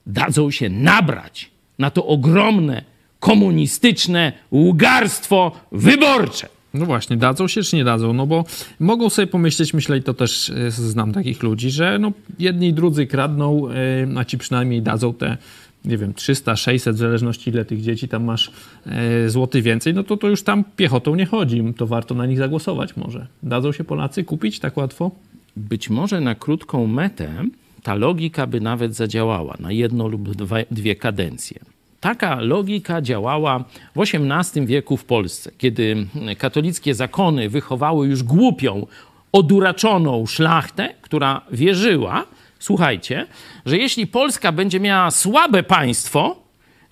dadzą 0.07 0.51
się 0.51 0.69
nabrać 0.69 1.51
na 1.79 1.91
to 1.91 2.07
ogromne 2.07 2.83
komunistyczne 3.21 4.33
łgarstwo 4.53 5.53
wyborcze? 5.73 6.49
No 6.75 6.87
właśnie, 6.87 7.17
dadzą 7.17 7.49
się 7.49 7.63
czy 7.63 7.77
nie 7.77 7.85
dadzą? 7.85 8.13
No 8.13 8.27
bo 8.27 8.45
mogą 8.81 9.09
sobie 9.09 9.27
pomyśleć, 9.27 9.75
myślę 9.75 9.99
i 9.99 10.03
to 10.03 10.15
też 10.15 10.51
e, 10.51 10.71
znam 10.71 11.13
takich 11.13 11.43
ludzi, 11.43 11.71
że 11.71 11.99
no 11.99 12.13
jedni 12.39 12.69
i 12.69 12.73
drudzy 12.73 13.07
kradną, 13.07 13.69
e, 13.69 13.73
a 14.17 14.25
ci 14.25 14.39
przynajmniej 14.39 14.83
dadzą 14.83 15.15
te 15.15 15.37
nie 15.85 15.99
wiem, 15.99 16.15
300, 16.15 16.57
600, 16.57 16.97
w 16.97 16.99
zależności 16.99 17.51
ile 17.51 17.65
tych 17.65 17.83
dzieci 17.83 18.09
tam 18.09 18.25
masz 18.25 18.51
e, 18.87 19.31
złoty 19.31 19.63
więcej, 19.63 19.95
no 19.95 20.05
to 20.05 20.17
to 20.17 20.29
już 20.29 20.43
tam 20.43 20.65
piechotą 20.77 21.15
nie 21.15 21.27
chodzi. 21.27 21.75
To 21.77 21.87
warto 21.87 22.15
na 22.15 22.27
nich 22.27 22.39
zagłosować 22.39 22.97
może. 22.97 23.27
Dadzą 23.43 23.73
się 23.73 23.85
Polacy 23.85 24.25
kupić 24.25 24.61
tak 24.61 24.77
łatwo? 24.77 25.11
Być 25.57 25.91
może 25.91 26.21
na 26.21 26.35
krótką 26.35 26.87
metę 26.87 27.45
ta 27.83 27.95
logika 27.95 28.47
by 28.47 28.61
nawet 28.61 28.95
zadziałała 28.95 29.57
na 29.61 29.73
jedną 29.73 30.09
lub 30.09 30.29
dwie 30.71 30.97
kadencje. 30.97 31.59
Taka 32.01 32.41
logika 32.41 33.03
działała 33.03 33.65
w 33.97 34.01
XVIII 34.01 34.67
wieku 34.67 34.97
w 34.97 35.05
Polsce, 35.05 35.51
kiedy 35.59 36.07
katolickie 36.39 36.95
zakony 36.95 37.49
wychowały 37.49 38.07
już 38.07 38.23
głupią, 38.23 38.87
oduraczoną 39.33 40.27
szlachtę, 40.27 40.95
która 41.03 41.41
wierzyła, 41.53 42.25
słuchajcie, 42.59 43.27
że 43.67 43.79
jeśli 43.79 44.07
Polska 44.07 44.53
będzie 44.53 44.81
miała 44.81 45.11
słabe 45.11 45.63
państwo, 45.63 46.37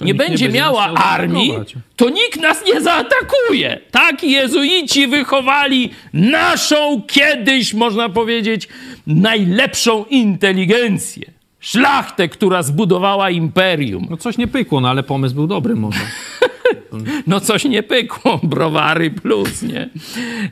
nie 0.00 0.14
będzie, 0.14 0.32
nie 0.32 0.38
będzie 0.38 0.58
miała 0.58 0.84
armii, 0.94 1.52
to 1.96 2.10
nikt 2.10 2.40
nas 2.40 2.64
nie 2.66 2.80
zaatakuje. 2.80 3.80
Tak 3.90 4.22
jezuici 4.22 5.06
wychowali 5.06 5.90
naszą 6.12 7.02
kiedyś, 7.06 7.74
można 7.74 8.08
powiedzieć, 8.08 8.68
najlepszą 9.06 10.04
inteligencję 10.04 11.35
szlachtę, 11.66 12.28
która 12.28 12.62
zbudowała 12.62 13.30
imperium. 13.30 14.06
No 14.10 14.16
coś 14.16 14.38
nie 14.38 14.46
pykło, 14.46 14.80
no 14.80 14.88
ale 14.88 15.02
pomysł 15.02 15.34
był 15.34 15.46
dobry 15.46 15.76
może. 15.76 16.00
no 17.26 17.40
coś 17.40 17.64
nie 17.64 17.82
pykło, 17.82 18.40
browary 18.42 19.10
plus, 19.10 19.62
nie? 19.62 19.90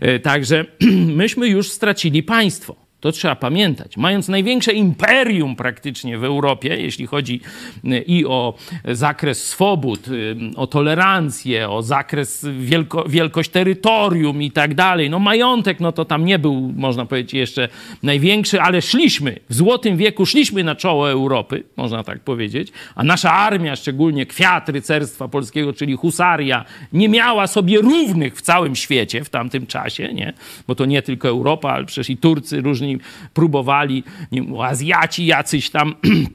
E, 0.01 0.19
także 0.19 0.65
myśmy 1.21 1.49
już 1.49 1.71
stracili 1.71 2.23
państwo. 2.23 2.84
To 3.05 3.13
trzeba 3.13 3.37
pamiętać. 3.37 3.97
Mając 3.97 4.29
największe 4.29 4.73
imperium 4.73 5.57
praktycznie 5.57 6.19
w 6.19 6.25
Europie, 6.25 6.77
jeśli 6.81 7.07
chodzi 7.07 7.41
y, 7.85 7.99
i 7.99 8.27
o 8.27 8.55
zakres 8.85 9.47
swobód, 9.47 10.09
y, 10.09 10.37
o 10.57 10.67
tolerancję, 10.67 11.71
o 11.71 11.83
zakres 11.83 12.47
wielko, 12.59 13.05
wielkość 13.09 13.51
terytorium 13.51 14.43
i 14.43 14.51
tak 14.51 14.75
dalej. 14.75 15.11
No 15.11 15.19
majątek, 15.19 15.81
no 15.81 15.93
to 15.93 16.05
tam 16.05 16.25
nie 16.25 16.39
był, 16.39 16.73
można 16.77 17.07
powiedzieć, 17.07 17.35
jeszcze 17.35 17.69
największy, 18.03 18.61
ale 18.61 18.83
szliśmy, 18.83 19.39
w 19.49 19.55
złotym 19.55 19.97
wieku 19.97 20.27
szliśmy 20.27 20.65
na 20.65 20.75
czoło 20.75 21.11
Europy, 21.11 21.65
można 21.77 22.05
tak 22.05 22.21
powiedzieć, 22.21 22.73
a 22.95 23.05
nasza 23.05 23.33
armia, 23.33 23.77
szczególnie 23.77 24.27
kwiat 24.27 24.69
rycerstwa 24.69 25.29
polskiego, 25.29 25.73
czyli 25.73 25.97
husaria, 25.97 26.65
nie 26.93 27.09
miała 27.09 27.47
sobie 27.47 27.81
równych 27.81 28.37
w 28.37 28.43
całym 28.43 28.77
świecie 28.77 29.25
w 29.25 29.31
tamtym 29.31 29.67
czasie, 29.67 30.15
nie? 30.15 30.33
Bo 30.67 30.75
to 30.75 30.85
nie 30.85 31.03
tylko 31.03 31.29
Europa, 31.29 31.71
ale 31.71 31.85
przecież 31.85 32.11
i 32.11 32.17
Turcy, 32.17 32.61
różni 32.61 32.94
próbowali, 33.35 34.05
nie 34.33 34.43
wiem, 34.43 34.61
Azjaci 34.61 35.27
jacyś 35.27 35.71
tam 35.71 35.95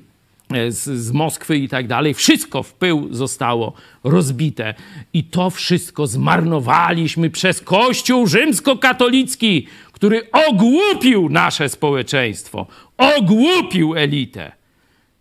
z, 0.69 0.83
z 0.83 1.11
Moskwy 1.11 1.57
i 1.57 1.69
tak 1.69 1.87
dalej. 1.87 2.13
Wszystko 2.13 2.63
w 2.63 2.73
pył 2.73 3.07
zostało 3.11 3.73
rozbite. 4.03 4.73
I 5.13 5.23
to 5.23 5.49
wszystko 5.49 6.07
zmarnowaliśmy 6.07 7.29
przez 7.29 7.61
Kościół 7.61 8.27
rzymskokatolicki, 8.27 9.67
który 9.91 10.31
ogłupił 10.31 11.29
nasze 11.29 11.69
społeczeństwo, 11.69 12.67
ogłupił 12.97 13.95
elitę. 13.95 14.51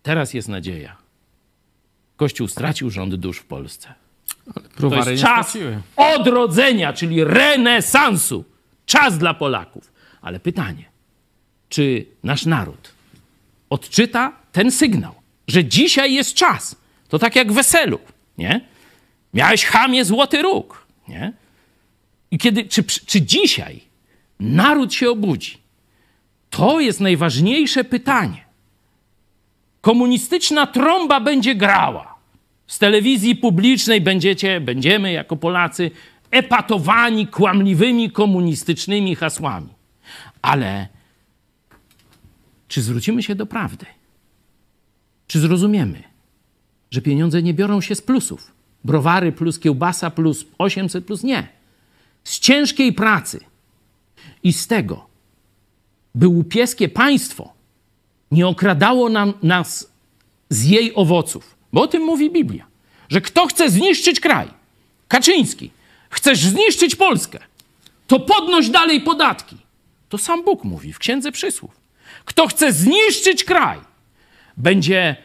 Teraz 0.03 0.33
jest 0.33 0.47
nadzieja. 0.47 0.95
Kościół 2.15 2.47
stracił 2.47 2.89
rząd 2.89 3.15
dusz 3.15 3.37
w 3.37 3.45
Polsce. 3.45 3.93
to 4.79 5.09
jest 5.09 5.23
czas 5.23 5.57
odrodzenia, 5.95 6.93
czyli 6.93 7.23
renesansu. 7.23 8.45
Czas 8.85 9.17
dla 9.17 9.33
Polaków. 9.33 9.91
Ale 10.21 10.39
pytanie, 10.39 10.85
czy 11.69 12.05
nasz 12.23 12.45
naród 12.45 12.99
odczyta 13.69 14.31
ten 14.51 14.71
sygnał, 14.71 15.13
że 15.47 15.65
dzisiaj 15.65 16.13
jest 16.13 16.33
czas. 16.33 16.75
To 17.09 17.19
tak 17.19 17.35
jak 17.35 17.51
weselu, 17.51 17.99
nie? 18.37 18.61
Miałeś 19.33 19.65
chamie 19.65 20.05
złoty 20.05 20.41
róg, 20.41 20.85
nie? 21.07 21.33
I 22.31 22.37
kiedy, 22.37 22.63
czy, 22.63 22.83
czy 22.83 23.21
dzisiaj 23.21 23.81
naród 24.39 24.93
się 24.93 25.09
obudzi? 25.09 25.57
To 26.49 26.79
jest 26.79 26.99
najważniejsze 26.99 27.83
pytanie. 27.83 28.45
Komunistyczna 29.81 30.67
trąba 30.67 31.19
będzie 31.19 31.55
grała. 31.55 32.15
Z 32.67 32.79
telewizji 32.79 33.35
publicznej 33.35 34.01
będziecie, 34.01 34.61
będziemy 34.61 35.11
jako 35.11 35.35
Polacy 35.35 35.91
epatowani 36.31 37.27
kłamliwymi 37.27 38.11
komunistycznymi 38.11 39.15
hasłami. 39.15 39.69
Ale 40.41 40.87
czy 42.69 42.81
zwrócimy 42.81 43.23
się 43.23 43.35
do 43.35 43.45
prawdy? 43.45 43.85
Czy 45.27 45.39
zrozumiemy, 45.39 46.03
że 46.91 47.01
pieniądze 47.01 47.43
nie 47.43 47.53
biorą 47.53 47.81
się 47.81 47.95
z 47.95 48.01
plusów? 48.01 48.51
Browary 48.83 49.31
plus 49.31 49.59
kiełbasa 49.59 50.09
plus 50.11 50.45
800 50.57 51.05
plus 51.05 51.23
nie. 51.23 51.47
Z 52.23 52.39
ciężkiej 52.39 52.93
pracy 52.93 53.39
i 54.43 54.53
z 54.53 54.67
tego, 54.67 55.07
by 56.15 56.27
łupieskie 56.27 56.89
państwo 56.89 57.53
nie 58.31 58.47
okradało 58.47 59.09
nam, 59.09 59.33
nas 59.43 59.91
z 60.49 60.65
jej 60.65 60.95
owoców. 60.95 61.55
Bo 61.73 61.81
o 61.81 61.87
tym 61.87 62.03
mówi 62.03 62.31
Biblia. 62.31 62.65
Że 63.09 63.21
kto 63.21 63.47
chce 63.47 63.69
zniszczyć 63.69 64.19
kraj, 64.19 64.47
Kaczyński, 65.07 65.71
chcesz 66.09 66.39
zniszczyć 66.39 66.95
Polskę, 66.95 67.39
to 68.07 68.19
podnoś 68.19 68.69
dalej 68.69 69.01
podatki. 69.01 69.57
To 70.09 70.17
sam 70.17 70.43
Bóg 70.43 70.63
mówi 70.63 70.93
w 70.93 70.99
Księdze 70.99 71.31
Przysłów. 71.31 71.71
Kto 72.25 72.47
chce 72.47 72.73
zniszczyć 72.73 73.43
kraj, 73.43 73.79
będzie 74.57 75.15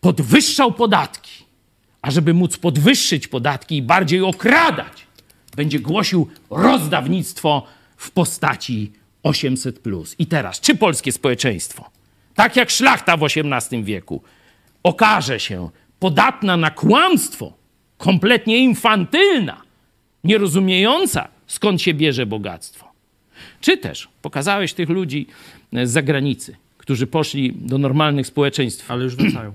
podwyższał 0.00 0.72
podatki. 0.72 1.44
A 2.02 2.10
żeby 2.10 2.34
móc 2.34 2.56
podwyższyć 2.56 3.28
podatki 3.28 3.76
i 3.76 3.82
bardziej 3.82 4.22
okradać, 4.22 5.06
będzie 5.56 5.80
głosił 5.80 6.28
rozdawnictwo 6.50 7.66
w 7.96 8.10
postaci 8.10 8.92
800. 9.22 9.80
I 10.18 10.26
teraz, 10.26 10.60
czy 10.60 10.76
polskie 10.76 11.12
społeczeństwo, 11.12 11.90
tak 12.34 12.56
jak 12.56 12.70
szlachta 12.70 13.16
w 13.16 13.22
XVIII 13.24 13.84
wieku, 13.84 14.22
okaże 14.82 15.40
się 15.40 15.70
podatna 15.98 16.56
na 16.56 16.70
kłamstwo, 16.70 17.52
kompletnie 17.96 18.58
infantylna, 18.58 19.62
nierozumiejąca, 20.24 21.28
skąd 21.46 21.82
się 21.82 21.94
bierze 21.94 22.26
bogactwo? 22.26 22.87
Czy 23.60 23.76
też 23.76 24.08
pokazałeś 24.22 24.72
tych 24.72 24.88
ludzi 24.88 25.26
z 25.72 25.90
zagranicy, 25.90 26.56
którzy 26.78 27.06
poszli 27.06 27.52
do 27.52 27.78
normalnych 27.78 28.26
społeczeństw. 28.26 28.90
Ale 28.90 29.04
już 29.04 29.16
wracają. 29.16 29.52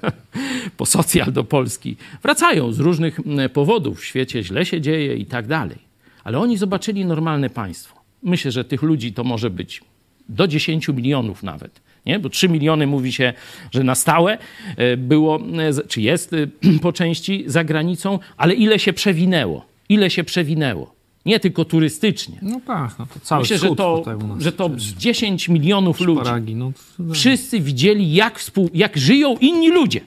po 0.76 0.86
socjal 0.86 1.32
do 1.32 1.44
Polski. 1.44 1.96
Wracają 2.22 2.72
z 2.72 2.78
różnych 2.78 3.20
powodów. 3.52 4.00
W 4.00 4.04
świecie 4.04 4.42
źle 4.42 4.66
się 4.66 4.80
dzieje 4.80 5.16
i 5.16 5.26
tak 5.26 5.46
dalej. 5.46 5.78
Ale 6.24 6.38
oni 6.38 6.56
zobaczyli 6.56 7.04
normalne 7.04 7.50
państwo. 7.50 7.96
Myślę, 8.22 8.50
że 8.50 8.64
tych 8.64 8.82
ludzi 8.82 9.12
to 9.12 9.24
może 9.24 9.50
być 9.50 9.80
do 10.28 10.48
10 10.48 10.88
milionów 10.88 11.42
nawet. 11.42 11.80
Nie? 12.06 12.18
Bo 12.18 12.28
3 12.28 12.48
miliony 12.48 12.86
mówi 12.86 13.12
się, 13.12 13.32
że 13.70 13.84
na 13.84 13.94
stałe 13.94 14.38
e, 14.76 14.96
było, 14.96 15.40
e, 15.40 15.88
czy 15.88 16.00
jest 16.00 16.32
e, 16.32 16.46
po 16.82 16.92
części 16.92 17.44
za 17.46 17.64
granicą, 17.64 18.18
ale 18.36 18.54
ile 18.54 18.78
się 18.78 18.92
przewinęło? 18.92 19.66
Ile 19.88 20.10
się 20.10 20.24
przewinęło? 20.24 20.95
Nie 21.26 21.40
tylko 21.40 21.64
turystycznie. 21.64 22.38
No 22.42 22.60
tak, 22.66 22.98
no 22.98 23.06
to 23.06 23.20
cały 23.20 23.40
Myślę, 23.40 23.58
że 23.58 23.74
to, 23.76 24.04
że 24.38 24.52
to 24.52 24.70
10 24.76 25.48
milionów 25.48 26.00
ludzi. 26.00 26.20
Szparagi, 26.20 26.54
no, 26.54 26.72
to- 26.96 27.14
Wszyscy 27.14 27.60
widzieli, 27.60 28.14
jak, 28.14 28.38
współ, 28.38 28.70
jak 28.74 28.96
żyją 28.96 29.36
inni 29.40 29.70
ludzie. 29.70 30.00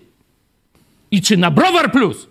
I 1.11 1.21
czy 1.21 1.38
na 1.38 1.51
Browar 1.51 1.91
Plus 1.91 2.27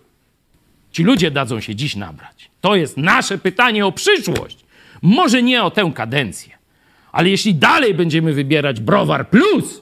ci 0.92 1.02
ludzie 1.04 1.30
dadzą 1.30 1.60
się 1.60 1.74
dziś 1.74 1.96
nabrać? 1.96 2.50
To 2.60 2.76
jest 2.76 2.96
nasze 2.96 3.38
pytanie 3.38 3.86
o 3.86 3.92
przyszłość. 3.92 4.58
Może 5.02 5.42
nie 5.42 5.62
o 5.62 5.70
tę 5.70 5.92
kadencję, 5.94 6.58
ale 7.12 7.30
jeśli 7.30 7.54
dalej 7.54 7.94
będziemy 7.94 8.32
wybierać 8.32 8.80
Browar 8.80 9.30
Plus, 9.30 9.80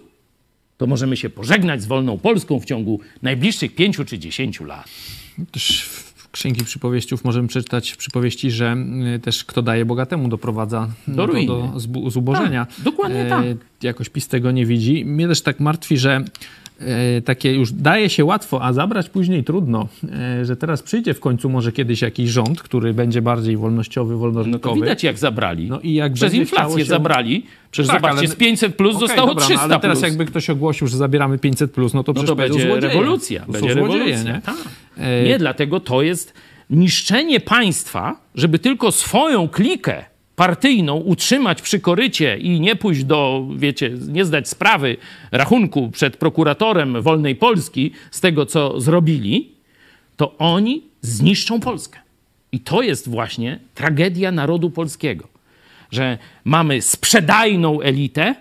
to 0.79 0.87
możemy 0.87 1.17
się 1.17 1.31
pożegnać 1.31 1.83
z 1.83 1.87
wolną 1.87 2.19
Polską 2.19 2.61
w 2.61 2.65
ciągu 2.65 3.01
najbliższych 3.23 3.75
pięciu 3.75 4.05
czy 4.05 4.19
dziesięciu 4.19 4.65
lat. 4.65 4.89
Też 5.53 5.83
w 5.83 6.06
księgi 6.37 6.65
przypowieściów 6.65 7.25
możemy 7.25 7.49
przeczytać 7.49 7.91
w 7.91 7.97
przypowieści, 7.97 8.51
że 8.51 8.77
y, 9.17 9.19
też 9.19 9.45
kto 9.45 9.63
daje 9.63 9.85
bogatemu 9.85 10.29
doprowadza 10.29 10.89
Do 11.09 11.15
do, 11.17 11.27
ruiny. 11.27 11.47
do 11.47 11.73
zbu- 11.77 12.11
zubożenia. 12.11 12.67
Tak, 12.67 12.85
dokładnie 12.85 13.27
tak. 13.29 13.45
Jakoś 13.83 14.09
PiS 14.09 14.29
tego 14.29 14.51
nie 14.51 14.67
widzi. 14.67 15.05
Mnie 15.05 15.29
też 15.29 15.41
tak 15.43 15.61
martwi, 15.61 15.99
że 15.99 16.17
e, 16.17 16.25
takie 17.25 17.53
już 17.55 17.73
daje 17.73 18.09
się 18.09 18.25
łatwo, 18.25 18.63
a 18.63 18.73
zabrać 18.73 19.09
później 19.09 19.45
trudno. 19.45 19.89
E, 20.41 20.45
że 20.45 20.57
teraz 20.57 20.83
przyjdzie 20.83 21.15
w 21.15 21.21
końcu 21.21 21.49
może 21.51 21.73
kiedyś 21.73 22.03
jakiś 22.03 22.31
rząd, 22.31 22.63
który 22.63 22.95
będzie 22.95 23.23
bardziej 23.23 23.57
wolnościowy, 23.57 24.13
No 24.13 24.17
to 24.17 24.21
wolnorynkowy. 24.21 24.81
widać, 24.81 25.03
jak 25.05 25.19
zabrali. 25.19 25.69
No 25.71 25.81
i 25.81 25.95
jak 25.95 26.13
Przez 26.13 26.35
inflację 26.35 26.79
się- 26.79 26.85
zabrali. 26.85 27.47
Przecież 27.71 27.89
Tak, 27.91 27.97
zobaczcie, 28.01 28.19
ale- 28.19 28.29
z 28.29 28.35
500 28.37 28.75
plus 28.77 28.97
Okej, 28.97 29.09
zostało 29.09 29.29
dobra, 29.29 29.43
no 29.45 29.49
300 29.49 29.65
ale 29.65 29.81
teraz 29.81 29.99
plus. 29.99 30.09
jakby 30.11 30.27
ktoś 30.27 30.51
ogłosił, 30.51 30.87
że 30.87 30.97
zabieramy 30.97 31.39
500 31.39 31.73
plus, 31.73 31.95
no 31.95 32.05
to 32.05 32.13
No 32.13 32.15
przecież 32.15 32.29
to 32.31 32.37
będzie 32.37 32.61
złodzieje. 32.69 32.93
rewolucja. 32.95 33.41
To 33.47 33.53
Będzie 33.53 33.73
złodzieje, 33.75 34.05
rewolucja. 34.05 34.33
nie? 34.35 34.41
Tak. 34.41 34.55
E, 34.99 35.25
Nie, 35.25 35.39
dlatego 35.39 35.81
to 35.81 36.03
jest 36.03 36.33
niszczenie 36.71 37.41
państwa, 37.41 38.21
żeby 38.35 38.59
tylko 38.59 38.93
swoją 38.93 39.49
klikę 39.49 40.05
partyjną 40.37 40.97
utrzymać 40.97 41.63
przy 41.63 41.81
korycie 41.81 42.39
i 42.39 42.61
nie 42.61 42.77
pójść 42.77 43.05
do, 43.05 43.47
wiecie, 43.57 43.91
nie 44.09 44.25
zdać 44.25 44.49
sprawy, 44.49 44.97
rachunku 45.33 45.91
przed 45.91 46.17
prokuratorem 46.17 47.03
wolnej 47.03 47.37
Polski 47.37 47.91
z 48.11 48.21
tego, 48.21 48.47
co 48.47 48.81
zrobili, 48.81 49.53
to 50.17 50.39
oni 50.39 50.83
zniszczą 51.01 51.61
Polskę. 51.61 51.99
I 52.53 52.61
to 52.61 52.83
jest 52.83 53.09
właśnie 53.09 53.59
tragedia 53.75 54.33
narodu 54.33 54.71
polskiego, 54.71 55.29
że 55.91 56.19
mamy 56.45 56.83
sprzedajną 56.83 57.81
elitę 57.81 58.35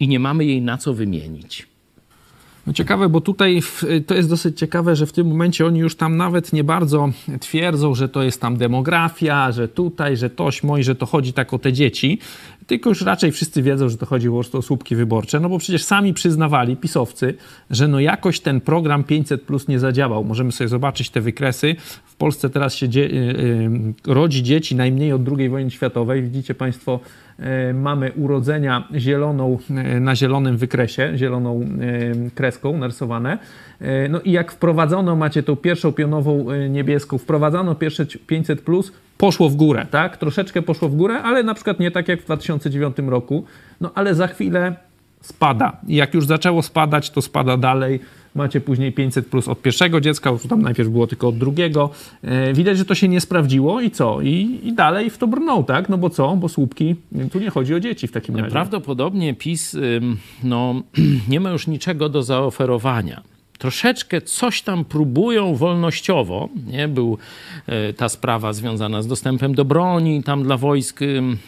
i 0.00 0.08
nie 0.08 0.18
mamy 0.18 0.44
jej 0.44 0.62
na 0.62 0.78
co 0.78 0.94
wymienić. 0.94 1.69
No 2.66 2.72
ciekawe, 2.72 3.08
bo 3.08 3.20
tutaj 3.20 3.62
w, 3.62 3.84
to 4.06 4.14
jest 4.14 4.28
dosyć 4.28 4.58
ciekawe, 4.58 4.96
że 4.96 5.06
w 5.06 5.12
tym 5.12 5.26
momencie 5.26 5.66
oni 5.66 5.78
już 5.80 5.96
tam 5.96 6.16
nawet 6.16 6.52
nie 6.52 6.64
bardzo 6.64 7.08
twierdzą, 7.40 7.94
że 7.94 8.08
to 8.08 8.22
jest 8.22 8.40
tam 8.40 8.56
demografia, 8.56 9.52
że 9.52 9.68
tutaj, 9.68 10.16
że 10.16 10.30
toś 10.30 10.62
moi, 10.62 10.82
że 10.82 10.94
to 10.94 11.06
chodzi 11.06 11.32
tak 11.32 11.54
o 11.54 11.58
te 11.58 11.72
dzieci, 11.72 12.18
tylko 12.66 12.88
już 12.88 13.02
raczej 13.02 13.32
wszyscy 13.32 13.62
wiedzą, 13.62 13.88
że 13.88 13.96
to 13.96 14.06
chodzi 14.06 14.28
po 14.28 14.34
prostu 14.34 14.58
o 14.58 14.62
słupki 14.62 14.96
wyborcze, 14.96 15.40
no 15.40 15.48
bo 15.48 15.58
przecież 15.58 15.84
sami 15.84 16.14
przyznawali, 16.14 16.76
pisowcy, 16.76 17.34
że 17.70 17.88
no 17.88 18.00
jakoś 18.00 18.40
ten 18.40 18.60
program 18.60 19.04
500 19.04 19.42
plus 19.42 19.68
nie 19.68 19.78
zadziałał. 19.78 20.24
Możemy 20.24 20.52
sobie 20.52 20.68
zobaczyć 20.68 21.10
te 21.10 21.20
wykresy. 21.20 21.76
W 22.04 22.16
Polsce 22.16 22.50
teraz 22.50 22.74
się 22.74 22.88
dzie- 22.88 23.04
y, 23.04 23.14
y, 23.14 23.70
rodzi 24.06 24.42
dzieci 24.42 24.76
najmniej 24.76 25.12
od 25.12 25.22
II 25.38 25.48
wojny 25.48 25.70
światowej. 25.70 26.22
Widzicie 26.22 26.54
Państwo, 26.54 27.00
mamy 27.74 28.12
urodzenia 28.12 28.88
zieloną 28.94 29.58
e, 29.70 30.00
na 30.00 30.16
zielonym 30.16 30.56
wykresie, 30.56 31.12
zieloną 31.16 31.60
e, 31.60 32.30
kreską 32.30 32.78
narysowane. 32.78 33.38
E, 33.80 34.08
No 34.08 34.20
i 34.20 34.32
jak 34.32 34.52
wprowadzono, 34.52 35.16
macie 35.16 35.42
tą 35.42 35.56
pierwszą 35.56 35.92
pionową 35.92 36.50
e, 36.50 36.68
niebieską, 36.68 37.18
wprowadzono 37.18 37.74
pierwsze 37.74 38.06
500 38.26 38.60
plus, 38.60 38.92
poszło 39.18 39.48
w 39.48 39.54
górę, 39.54 39.86
tak? 39.90 40.16
Troszeczkę 40.16 40.62
poszło 40.62 40.88
w 40.88 40.94
górę, 40.96 41.22
ale 41.22 41.42
na 41.42 41.54
przykład 41.54 41.80
nie 41.80 41.90
tak 41.90 42.08
jak 42.08 42.20
w 42.20 42.24
2009 42.24 42.96
roku. 43.06 43.44
No 43.80 43.90
ale 43.94 44.14
za 44.14 44.26
chwilę 44.26 44.74
spada. 45.20 45.76
I 45.86 45.96
jak 45.96 46.14
już 46.14 46.26
zaczęło 46.26 46.62
spadać, 46.62 47.10
to 47.10 47.22
spada 47.22 47.56
dalej. 47.56 48.00
Macie 48.34 48.60
później 48.60 48.92
500 48.92 49.26
plus 49.26 49.48
od 49.48 49.62
pierwszego 49.62 50.00
dziecka, 50.00 50.32
bo 50.32 50.38
tam 50.38 50.62
najpierw 50.62 50.88
było 50.88 51.06
tylko 51.06 51.28
od 51.28 51.38
drugiego. 51.38 51.90
E, 52.22 52.52
widać, 52.52 52.78
że 52.78 52.84
to 52.84 52.94
się 52.94 53.08
nie 53.08 53.20
sprawdziło 53.20 53.80
i 53.80 53.90
co? 53.90 54.20
I, 54.20 54.60
I 54.62 54.72
dalej 54.72 55.10
w 55.10 55.18
to 55.18 55.26
brną, 55.26 55.64
tak? 55.64 55.88
No 55.88 55.98
bo 55.98 56.10
co? 56.10 56.36
Bo 56.36 56.48
słupki, 56.48 56.96
tu 57.32 57.38
nie 57.38 57.50
chodzi 57.50 57.74
o 57.74 57.80
dzieci 57.80 58.06
w 58.06 58.12
takim 58.12 58.36
razie. 58.36 58.50
Prawdopodobnie 58.50 59.34
PiS 59.34 59.76
no, 60.44 60.82
nie 61.28 61.40
ma 61.40 61.50
już 61.50 61.66
niczego 61.66 62.08
do 62.08 62.22
zaoferowania. 62.22 63.29
Troszeczkę 63.60 64.20
coś 64.20 64.62
tam 64.62 64.84
próbują 64.84 65.54
wolnościowo. 65.54 66.48
Nie? 66.66 66.88
Był 66.88 67.18
e, 67.66 67.92
ta 67.92 68.08
sprawa 68.08 68.52
związana 68.52 69.02
z 69.02 69.06
dostępem 69.06 69.54
do 69.54 69.64
broni, 69.64 70.22
tam 70.22 70.42
dla 70.42 70.56
wojsk 70.56 71.02
ym, 71.02 71.38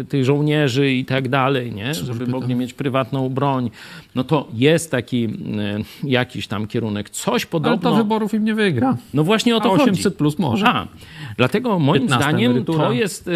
y, 0.00 0.04
tych 0.04 0.24
żołnierzy 0.24 0.92
i 0.92 1.04
tak 1.04 1.28
dalej, 1.28 1.72
nie? 1.72 1.94
żeby 1.94 2.26
mogli 2.26 2.54
mieć 2.54 2.74
prywatną 2.74 3.28
broń. 3.28 3.70
No 4.14 4.24
to 4.24 4.48
jest 4.54 4.90
taki 4.90 5.24
y, 5.24 6.08
jakiś 6.08 6.46
tam 6.46 6.66
kierunek. 6.66 7.10
Coś 7.10 7.42
Ale 7.42 7.50
podobno... 7.50 7.90
to 7.90 7.96
wyborów 7.96 8.34
im 8.34 8.44
nie 8.44 8.54
wygra. 8.54 8.96
No 9.14 9.24
właśnie 9.24 9.56
o 9.56 9.60
to 9.60 9.66
A 9.66 9.76
chodzi. 9.76 9.90
800 9.90 10.16
plus 10.16 10.38
może. 10.38 10.68
A, 10.68 10.86
dlatego 11.36 11.78
moim 11.78 12.02
15 12.02 12.24
zdaniem 12.24 12.50
emerytura. 12.50 12.86
to 12.86 12.92
jest. 12.92 13.30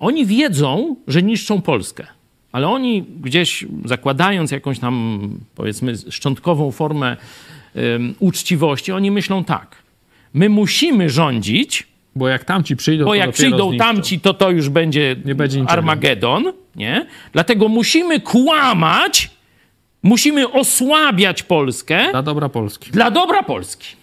oni 0.00 0.26
wiedzą, 0.26 0.96
że 1.08 1.22
niszczą 1.22 1.60
Polskę. 1.60 2.06
Ale 2.52 2.68
oni 2.68 3.02
gdzieś 3.02 3.66
zakładając 3.84 4.50
jakąś 4.50 4.78
tam, 4.78 5.20
powiedzmy, 5.54 5.94
szczątkową 6.10 6.70
formę 6.70 7.16
uczciwości, 8.18 8.92
oni 8.92 9.10
myślą 9.10 9.44
tak. 9.44 9.76
My 10.34 10.48
musimy 10.48 11.10
rządzić, 11.10 11.86
Bo 12.16 12.28
jak 12.28 12.44
tamci 12.44 12.76
przyjdą, 12.76 13.04
bo 13.04 13.10
to 13.10 13.14
jak 13.14 13.32
przyjdą 13.32 13.68
zniszczą. 13.68 13.84
tamci, 13.86 14.20
to 14.20 14.34
to 14.34 14.50
już 14.50 14.68
będzie, 14.68 15.16
Nie 15.24 15.34
będzie. 15.34 15.64
Armagedon, 15.68 16.52
nie? 16.76 17.06
Dlatego 17.32 17.68
musimy 17.68 18.20
kłamać, 18.20 19.30
musimy 20.02 20.52
osłabiać 20.52 21.42
Polskę 21.42 22.10
Dla 22.10 22.22
dobra 22.22 22.48
Polski. 22.48 22.90
dla 22.90 23.10
dobra 23.10 23.42
Polski. 23.42 23.96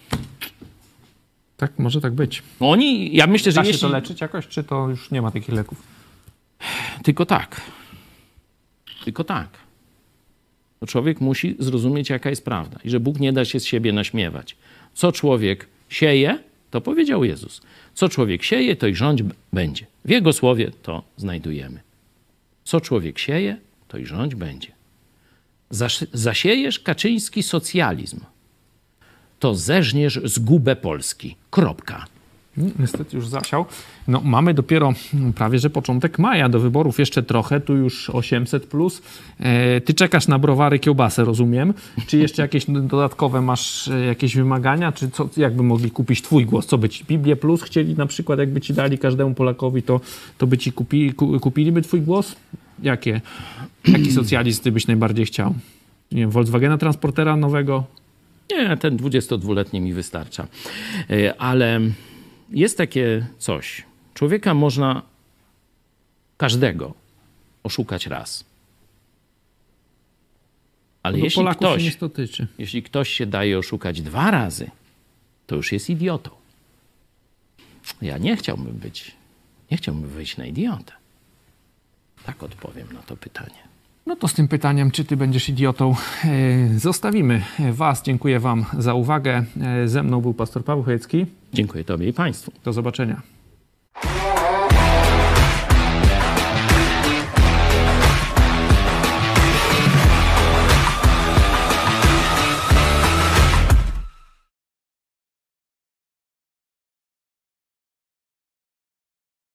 Tak, 1.56 1.78
może 1.78 2.00
tak 2.00 2.12
być. 2.12 2.42
Oni, 2.60 3.16
ja 3.16 3.26
myślę, 3.26 3.52
że 3.52 3.56
Da 3.56 3.64
się 3.64 3.68
jeśli... 3.68 3.80
to 3.82 3.88
leczyć 3.88 4.20
jakoś, 4.20 4.46
czy 4.48 4.64
to 4.64 4.88
już 4.88 5.10
nie 5.10 5.22
ma 5.22 5.30
takich 5.30 5.48
leków? 5.48 5.78
Tylko 7.02 7.26
tak. 7.26 7.60
Tylko 9.04 9.24
tak. 9.24 9.48
Człowiek 10.86 11.20
musi 11.20 11.56
zrozumieć, 11.58 12.10
jaka 12.10 12.30
jest 12.30 12.44
prawda 12.44 12.78
i 12.84 12.90
że 12.90 13.00
Bóg 13.00 13.20
nie 13.20 13.32
da 13.32 13.44
się 13.44 13.60
z 13.60 13.64
siebie 13.64 13.92
naśmiewać. 13.92 14.56
Co 14.94 15.12
człowiek 15.12 15.66
sieje, 15.88 16.38
to 16.70 16.80
powiedział 16.80 17.24
Jezus. 17.24 17.60
Co 17.94 18.08
człowiek 18.08 18.42
sieje, 18.42 18.76
to 18.76 18.86
i 18.86 18.94
rządź 18.94 19.22
będzie. 19.52 19.86
W 20.04 20.10
Jego 20.10 20.32
słowie 20.32 20.70
to 20.82 21.02
znajdujemy. 21.16 21.80
Co 22.64 22.80
człowiek 22.80 23.18
sieje, 23.18 23.56
to 23.88 23.98
i 23.98 24.06
rządź 24.06 24.34
będzie. 24.34 24.68
Zasz- 25.70 26.06
zasiejesz 26.12 26.80
kaczyński 26.80 27.42
socjalizm, 27.42 28.20
to 29.38 29.54
zeżniesz 29.54 30.20
zgubę 30.24 30.76
Polski. 30.76 31.36
Kropka. 31.50 32.06
Mm, 32.58 32.72
Niestety 32.78 33.16
już 33.16 33.28
zasiał. 33.28 33.64
No, 34.08 34.20
mamy 34.24 34.54
dopiero 34.54 34.92
mm, 35.14 35.32
prawie 35.32 35.58
że 35.58 35.70
początek 35.70 36.18
maja. 36.18 36.48
Do 36.48 36.60
wyborów 36.60 36.98
jeszcze 36.98 37.22
trochę, 37.22 37.60
tu 37.60 37.76
już 37.76 38.10
800 38.10 38.66
plus. 38.66 39.02
E, 39.40 39.80
ty 39.80 39.94
czekasz 39.94 40.28
na 40.28 40.38
browary 40.38 40.78
kiełbasę, 40.78 41.24
rozumiem. 41.24 41.74
Czy 42.06 42.18
jeszcze 42.18 42.42
jakieś 42.42 42.66
dodatkowe 42.66 43.40
masz 43.40 43.88
e, 43.88 44.00
jakieś 44.06 44.36
wymagania? 44.36 44.92
Czy 44.92 45.10
co, 45.10 45.28
jakby 45.36 45.62
mogli 45.62 45.90
kupić 45.90 46.22
twój 46.22 46.46
głos? 46.46 46.66
Co 46.66 46.78
by 46.78 46.88
ci 46.88 47.04
Biblię 47.04 47.36
plus 47.36 47.62
chcieli 47.62 47.94
na 47.94 48.06
przykład, 48.06 48.38
jakby 48.38 48.60
ci 48.60 48.74
dali 48.74 48.98
każdemu 48.98 49.34
Polakowi, 49.34 49.82
to, 49.82 50.00
to 50.38 50.46
by 50.46 50.58
ci 50.58 50.72
kupi, 50.72 51.12
ku, 51.14 51.40
kupiliby 51.40 51.82
twój 51.82 52.00
głos? 52.00 52.36
Jakie? 52.82 53.20
Jaki 53.88 54.12
socjalizm 54.12 54.62
ty 54.62 54.72
byś 54.72 54.86
najbardziej 54.86 55.26
chciał? 55.26 55.54
Nie 56.12 56.20
wiem, 56.20 56.30
Volkswagena 56.30 56.78
transportera 56.78 57.36
nowego? 57.36 57.84
Nie, 58.50 58.76
ten 58.76 58.96
22-letni 58.96 59.80
mi 59.80 59.92
wystarcza. 59.92 60.46
E, 61.10 61.40
Ale 61.40 61.80
jest 62.50 62.78
takie 62.78 63.26
coś. 63.38 63.84
Człowieka 64.14 64.54
można 64.54 65.02
każdego 66.36 66.94
oszukać 67.62 68.06
raz. 68.06 68.44
Ale 71.02 71.18
No, 71.18 71.24
jeśli 71.24 71.36
Polaków 71.40 71.58
ktoś, 71.58 71.96
jeśli 72.58 72.82
ktoś 72.82 73.08
się 73.08 73.26
daje 73.26 73.58
oszukać 73.58 74.02
dwa 74.02 74.30
razy, 74.30 74.70
to 75.46 75.56
już 75.56 75.72
jest 75.72 75.90
idiotą. 75.90 76.30
Ja 78.02 78.18
nie 78.18 78.36
chciałbym 78.36 78.72
być, 78.72 79.14
nie 79.70 79.76
chciałbym 79.76 80.08
wyjść 80.08 80.36
na 80.36 80.46
idiotę. 80.46 80.92
Tak 82.24 82.42
odpowiem 82.42 82.88
na 82.92 83.00
to 83.02 83.16
pytanie. 83.16 83.66
No 84.06 84.16
to 84.16 84.28
z 84.28 84.34
tym 84.34 84.48
pytaniem, 84.48 84.90
czy 84.90 85.04
ty 85.04 85.16
będziesz 85.16 85.48
idiotą, 85.48 85.94
e, 86.24 86.78
zostawimy 86.78 87.42
was. 87.72 88.02
Dziękuję 88.02 88.40
wam 88.40 88.64
za 88.78 88.94
uwagę. 88.94 89.44
E, 89.60 89.88
Ze 89.88 90.02
mną 90.02 90.20
był 90.20 90.34
pastor 90.34 90.64
Paweł 90.64 90.84
Chojecki. 90.84 91.26
Dziękuję 91.56 91.84
Tobie 91.84 92.08
i 92.08 92.12
Państwu. 92.12 92.52
Do 92.64 92.72
zobaczenia. 92.72 93.35